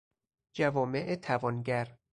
جوامع 0.53 1.15
توانگر 1.15 1.97